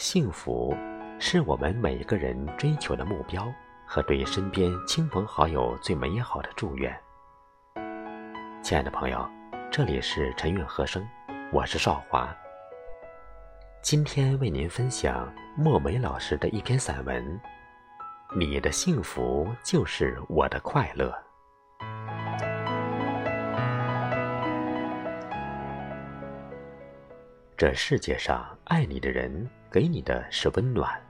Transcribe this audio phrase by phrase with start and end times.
[0.00, 0.74] 幸福
[1.18, 3.52] 是我们每一个人追求的目标
[3.84, 6.90] 和对身边亲朋好友最美好的祝愿。
[8.62, 9.28] 亲爱的朋友，
[9.70, 11.06] 这里是陈韵和声，
[11.52, 12.34] 我是少华。
[13.82, 17.22] 今天为您分享莫梅老师的一篇散文
[18.38, 21.14] 《你的幸福就是我的快乐》。
[27.54, 31.00] 这世界上，爱你的人给你的是温暖，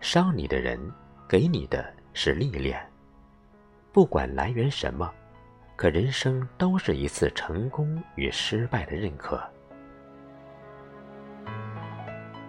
[0.00, 0.78] 伤你的人
[1.26, 2.78] 给你的是历练。
[3.92, 5.10] 不管来源什么，
[5.74, 9.42] 可人生都是一次成功与失败的认可。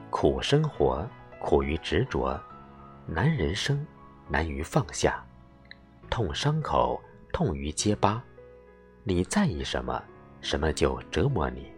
[0.09, 1.07] 苦生活，
[1.39, 2.37] 苦于执着；
[3.07, 3.87] 难人生，
[4.27, 5.23] 难于放下；
[6.09, 8.21] 痛伤口，痛于结疤。
[9.03, 10.03] 你在意什么，
[10.41, 11.71] 什么就折磨你；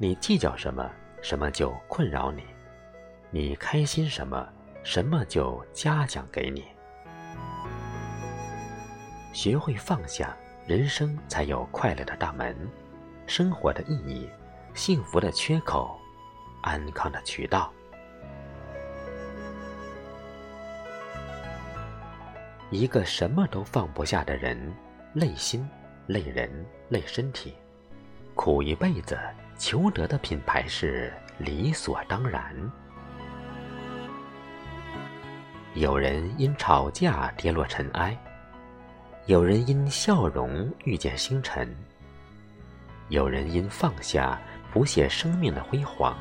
[0.00, 0.90] 你计较什么。
[1.22, 2.42] 什么就困扰你？
[3.34, 4.46] 你开心什么，
[4.84, 6.66] 什么就嘉奖给你。
[9.32, 12.54] 学会放下，人生才有快乐的大门，
[13.26, 14.28] 生活的意义，
[14.74, 15.98] 幸福的缺口，
[16.60, 17.72] 安康的渠道。
[22.68, 24.74] 一个什么都放不下的人，
[25.14, 25.66] 累心、
[26.06, 26.50] 累人、
[26.90, 27.54] 累身体，
[28.34, 29.18] 苦一辈子。
[29.56, 32.54] 求得的品牌是理所当然。
[35.74, 38.16] 有人因吵架跌落尘埃，
[39.26, 41.74] 有人因笑容遇见星辰，
[43.08, 44.38] 有人因放下
[44.72, 46.16] 谱写生命的辉煌，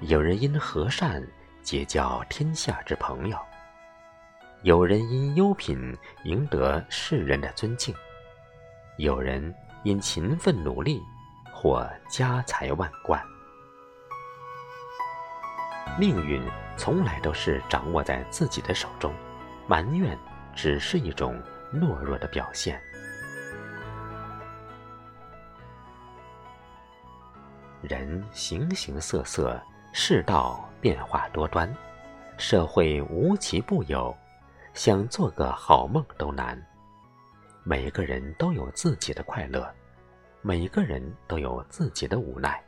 [0.00, 1.26] 有人因和善
[1.62, 3.38] 结交天下之朋友，
[4.62, 7.94] 有人因优品赢得世人的尊敬，
[8.98, 11.00] 有人因勤奋努力。
[11.56, 13.24] 获家财万贯，
[15.98, 16.42] 命运
[16.76, 19.12] 从来都是掌握在自己的手中，
[19.66, 20.18] 埋怨
[20.54, 21.40] 只是一种
[21.72, 22.80] 懦弱的表现。
[27.80, 29.60] 人形形色色，
[29.92, 31.72] 世道变化多端，
[32.38, 34.16] 社会无奇不有，
[34.72, 36.60] 想做个好梦都难。
[37.62, 39.72] 每个人都有自己的快乐。
[40.46, 42.62] 每个人都有自己的无奈，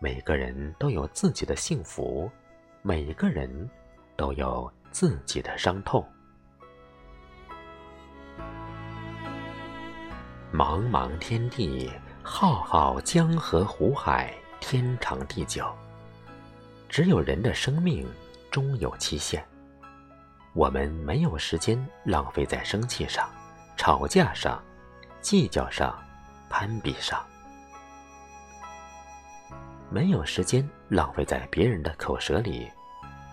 [0.00, 2.30] 每个人都有自己的幸福，
[2.82, 3.68] 每个人
[4.16, 6.02] 都有自己的伤痛。
[10.52, 11.90] 茫茫天地，
[12.22, 15.70] 浩浩江河湖海，天长地久。
[16.88, 18.08] 只有人的生命
[18.50, 19.44] 终有期限，
[20.54, 23.28] 我们没有时间浪费在生气上、
[23.76, 24.62] 吵架上、
[25.20, 25.96] 计较上。
[26.48, 27.24] 攀比上，
[29.92, 32.70] 没有时间浪费在别人的口舌里，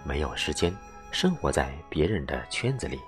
[0.03, 0.75] 没有时间
[1.11, 2.99] 生活在别人的圈子里。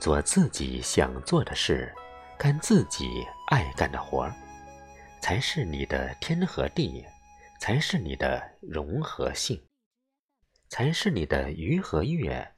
[0.00, 1.94] 做自己想做的事，
[2.36, 4.34] 干自己爱干的活儿，
[5.20, 7.04] 才是你的天和地，
[7.60, 9.64] 才是你的融和性，
[10.68, 12.54] 才是你的鱼和月，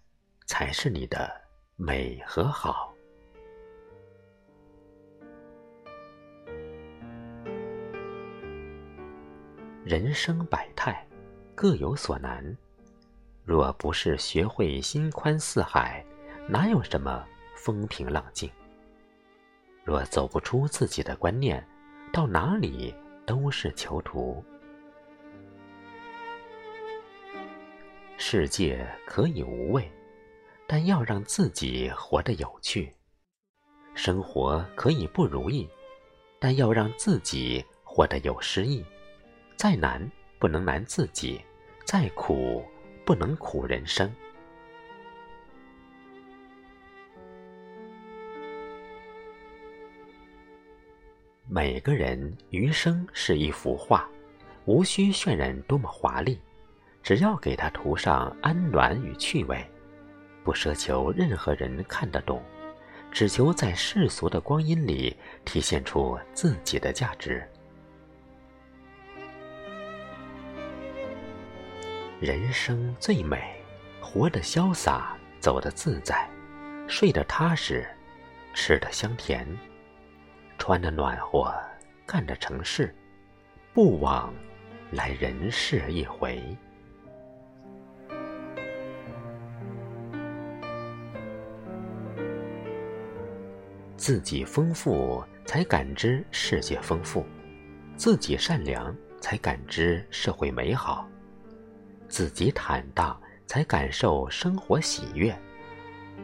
[0.46, 1.30] 才是你的
[1.76, 2.87] 美和好。
[9.88, 11.02] 人生百态，
[11.54, 12.44] 各有所难。
[13.42, 16.04] 若不是学会心宽似海，
[16.46, 17.26] 哪有什么
[17.56, 18.50] 风平浪静？
[19.84, 21.66] 若走不出自己的观念，
[22.12, 22.94] 到哪里
[23.24, 24.44] 都是囚徒。
[28.18, 29.90] 世界可以无味，
[30.66, 32.92] 但要让自己活得有趣；
[33.94, 35.66] 生活可以不如意，
[36.38, 38.84] 但要让自己活得有诗意。
[39.58, 40.00] 再难
[40.38, 41.40] 不能难自己，
[41.84, 42.64] 再苦
[43.04, 44.08] 不能苦人生。
[51.48, 54.08] 每个人余生是一幅画，
[54.64, 56.38] 无需渲染多么华丽，
[57.02, 59.68] 只要给它涂上安暖与趣味，
[60.44, 62.40] 不奢求任何人看得懂，
[63.10, 67.44] 只求在世俗的光阴里体现出自己的价值。
[72.20, 73.62] 人生最美，
[74.00, 76.28] 活得潇洒，走得自在，
[76.88, 77.86] 睡得踏实，
[78.52, 79.46] 吃得香甜，
[80.58, 81.54] 穿得暖和，
[82.04, 82.92] 干得成事，
[83.72, 84.34] 不枉
[84.90, 86.42] 来人世一回。
[93.96, 97.24] 自己丰富，才感知世界丰富；
[97.96, 101.08] 自己善良，才感知社会美好。
[102.08, 105.34] 自己坦荡，才感受生活喜悦；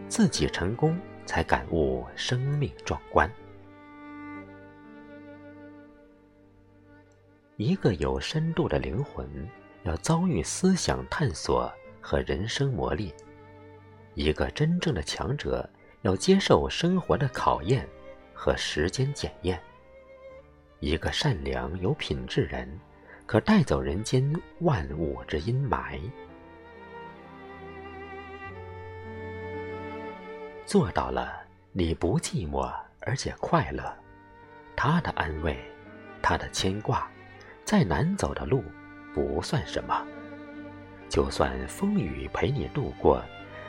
[0.09, 3.31] 自己成功，才感悟生命壮观。
[7.57, 9.29] 一个有深度的灵魂，
[9.85, 13.13] 要遭遇思想探索和人生磨砺；
[14.15, 15.69] 一个真正的强者，
[16.03, 17.89] 要接受生活的考验
[18.33, 19.61] 和时间检验。
[20.81, 22.69] 一个善良有品质人，
[23.27, 24.23] 可带走人间
[24.61, 25.99] 万物之阴霾。
[30.67, 31.33] 做到了，
[31.73, 33.95] 你不寂寞，而且快乐。
[34.77, 35.57] 他的安慰，
[36.21, 37.09] 他的牵挂，
[37.65, 38.63] 再难走的路，
[39.15, 40.07] 不算什么。
[41.09, 43.23] 就算风雨陪你度过，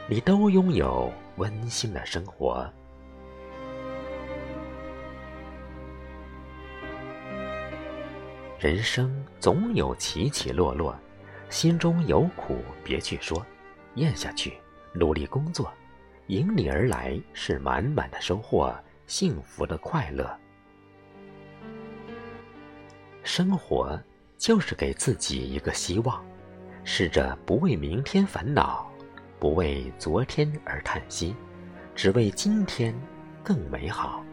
[0.10, 2.68] 你都拥有温馨的生活。
[8.66, 10.98] 人生总有起起落落，
[11.52, 13.46] 心中有苦别去说，
[13.94, 14.56] 咽下去，
[14.92, 15.72] 努力工作。
[16.30, 18.76] 迎你而来是满满的收获，
[19.06, 20.36] 幸福的快乐。
[23.22, 24.02] 生活
[24.36, 26.26] 就是给自己一个希望，
[26.84, 28.92] 试着不为明天烦恼，
[29.40, 31.36] 不为昨天而叹息，
[31.94, 33.00] 只为今天
[33.44, 34.26] 更美好。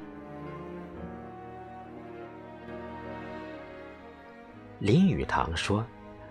[4.83, 5.87] 林语堂说：“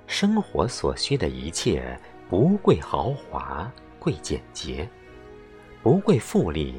[0.08, 4.86] 生活所需的一切，不贵豪华，贵简洁。”
[5.82, 6.78] 不贵富丽，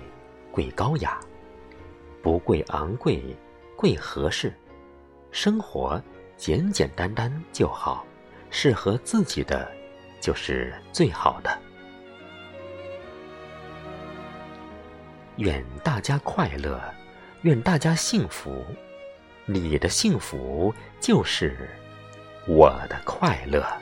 [0.50, 1.18] 贵高雅；
[2.22, 3.34] 不贵昂贵，
[3.74, 4.52] 贵合适。
[5.30, 5.98] 生活
[6.36, 8.04] 简简单单就好，
[8.50, 9.66] 适合自己的
[10.20, 11.58] 就是最好的。
[15.38, 16.78] 愿大家快乐，
[17.40, 18.62] 愿大家幸福。
[19.46, 21.68] 你的幸福就是
[22.46, 23.81] 我的快乐。